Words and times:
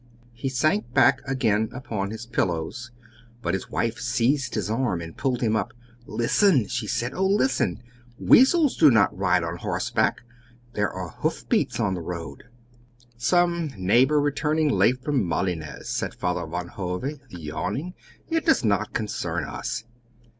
He 0.33 0.49
sank 0.49 0.95
back 0.95 1.21
again 1.27 1.69
upon 1.71 2.09
his 2.09 2.25
pillows, 2.25 2.89
but 3.43 3.53
his 3.53 3.69
wife 3.69 3.99
seized 3.99 4.55
his 4.55 4.67
arm 4.67 4.99
and 4.99 5.15
pulled 5.15 5.41
him 5.41 5.55
up. 5.55 5.73
"Listen!" 6.07 6.67
she 6.67 6.87
said. 6.87 7.13
"Oh, 7.13 7.27
listen! 7.27 7.83
Weasels 8.17 8.75
do 8.77 8.89
not 8.89 9.15
ride 9.15 9.43
on 9.43 9.57
horseback! 9.57 10.21
There 10.73 10.89
are 10.91 11.09
hoof 11.19 11.47
beats 11.49 11.79
on 11.79 11.93
the 11.93 12.01
road!" 12.01 12.45
"Some 13.15 13.73
neighbor 13.77 14.19
returning 14.19 14.69
late 14.69 15.03
from 15.03 15.23
Malines," 15.23 15.89
said 15.89 16.15
Father 16.15 16.47
Van 16.47 16.69
Hove, 16.69 17.19
yawning. 17.29 17.93
"It 18.27 18.43
does 18.43 18.63
not 18.65 18.93
concern 18.93 19.43
us." 19.43 19.83